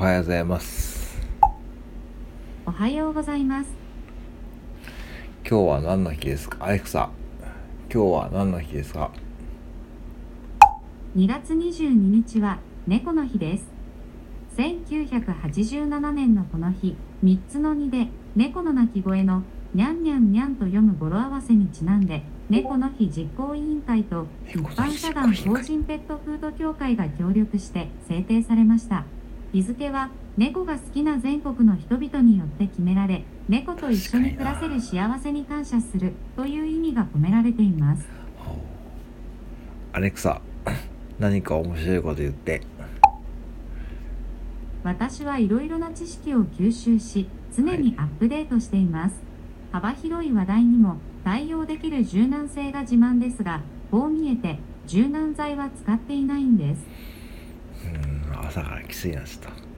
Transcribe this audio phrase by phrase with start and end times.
[0.00, 1.18] おはようございます。
[2.64, 3.68] おはようございます。
[5.46, 6.56] 今日は何の日ですか？
[6.64, 7.10] アレクサ。
[7.92, 9.10] 今日は何の日ですか
[11.14, 13.66] ？2月22日は猫の日です。
[14.56, 19.42] 1987年のこの日3つの2で猫の鳴き声の
[19.74, 29.04] にゃんにゃんにゃんと読む語呂合わせにちなんで猫の日実行委員会と一般社団法人ペットフード協会が協力して制定されました
[29.52, 38.06] 日付は猫が好きな全国の人々によって決められ猫と一緒に暮らせる幸せに感謝するという意味が込められています。
[39.92, 40.40] アレクサ
[41.18, 42.62] 何か面白いこと言って。
[44.84, 49.16] 私はいろいろな知識を吸収し常にアップデートしています、
[49.72, 56.86] 幅広い話題にも対応できる柔軟性が自慢ですがこう見えて柔軟剤は使っていないんです。
[57.14, 57.19] うん
[58.50, 59.69] 朝からきついなちょっと。